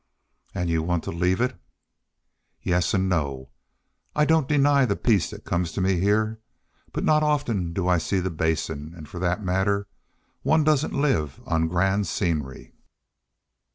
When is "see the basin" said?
7.99-8.95